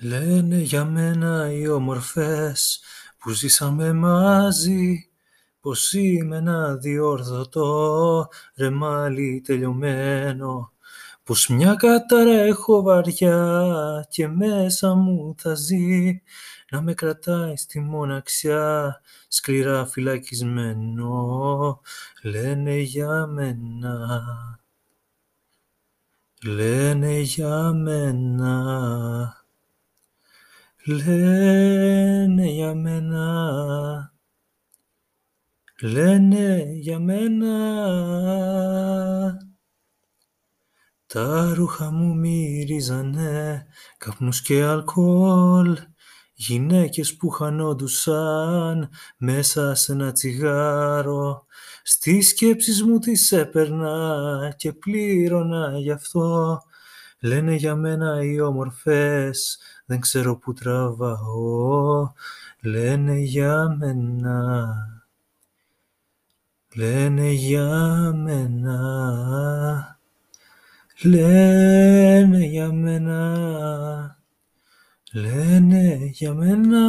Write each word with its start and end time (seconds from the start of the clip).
Λένε 0.00 0.56
για 0.56 0.84
μένα 0.84 1.52
οι 1.52 1.68
όμορφες 1.68 2.80
που 3.18 3.30
ζήσαμε 3.30 3.92
μαζί 3.92 5.08
πως 5.60 5.92
είμαι 5.92 6.36
ένα 6.36 6.76
διόρθωτο 6.76 8.28
ρεμάλι 8.54 9.42
τελειωμένο 9.44 10.72
πως 11.24 11.48
μια 11.48 11.74
κατάρα 11.74 12.40
έχω 12.40 12.82
βαριά 12.82 14.06
και 14.10 14.28
μέσα 14.28 14.94
μου 14.94 15.34
θα 15.38 15.54
ζει 15.54 16.22
να 16.70 16.80
με 16.80 16.94
κρατάει 16.94 17.56
στη 17.56 17.80
μοναξιά 17.80 19.00
σκληρά 19.28 19.86
φυλακισμένο. 19.86 21.80
Λένε 22.22 22.76
για 22.76 23.26
μένα. 23.26 24.20
Λένε 26.42 27.18
για 27.18 27.72
μένα 27.72 29.46
Λένε 30.90 32.46
για 32.46 32.74
μένα, 32.74 34.14
λένε 35.80 36.64
για 36.72 36.98
μένα. 36.98 37.56
Τα 41.06 41.52
ρούχα 41.54 41.90
μου 41.90 42.16
μυρίζανε 42.16 43.66
καπνούς 43.98 44.42
και 44.42 44.62
αλκοόλ. 44.62 45.78
Γυναίκες 46.34 47.16
που 47.16 47.28
χανόντουσαν 47.28 48.90
μέσα 49.16 49.74
σε 49.74 49.92
ένα 49.92 50.12
τσιγάρο. 50.12 51.46
Στις 51.82 52.28
σκέψεις 52.28 52.82
μου 52.82 52.98
τις 52.98 53.32
έπαιρνα 53.32 54.54
και 54.56 54.72
πλήρωνα 54.72 55.78
γι' 55.78 55.90
αυτό 55.90 56.62
Λένε 57.20 57.54
για 57.54 57.74
μένα 57.74 58.22
οι 58.22 58.40
όμορφες, 58.40 59.58
δεν 59.86 60.00
ξέρω 60.00 60.36
που 60.36 60.52
τραβάω. 60.52 62.12
Λένε 62.60 63.18
για 63.18 63.76
μένα, 63.78 64.74
λένε 66.74 67.30
για 67.30 67.66
μένα. 68.14 68.78
Λένε 71.02 72.44
για 72.44 72.72
μένα, 72.72 74.18
λένε 75.12 75.98
για 76.12 76.34
μένα. 76.34 76.82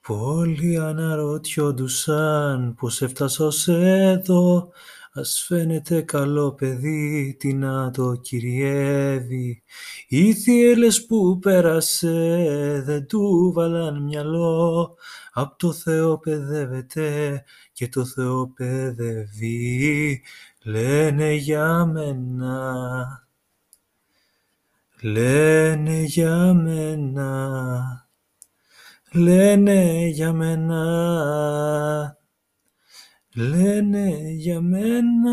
Πολλοί 0.00 0.78
αναρωτιόντουσαν 0.78 2.74
πως 2.74 3.02
έφτασα 3.02 3.44
ως 3.44 3.68
εδώ 3.68 4.72
Ας 5.16 5.44
φαίνεται 5.46 6.02
καλό 6.02 6.52
παιδί, 6.52 7.36
τι 7.38 7.52
να 7.52 7.90
το 7.90 8.14
κυριεύει. 8.14 9.62
Οι 10.08 10.34
θύελες 10.34 11.06
που 11.06 11.38
πέρασε 11.38 12.82
δεν 12.84 13.06
του 13.06 13.52
βάλαν 13.54 14.02
μυαλό. 14.02 14.96
Απ' 15.32 15.58
το 15.58 15.72
Θεό 15.72 16.18
παιδεύεται 16.18 17.44
και 17.72 17.88
το 17.88 18.04
Θεό 18.04 18.48
παιδεύει. 18.48 20.22
Λένε 20.64 21.32
για 21.32 21.84
μένα, 21.84 23.28
λένε 25.02 26.02
για 26.02 26.54
μένα, 26.54 28.08
λένε 29.12 30.06
για 30.06 30.32
μένα. 30.32 30.82
Λένε 33.36 34.08
για 34.36 34.60
μένα 34.60 35.32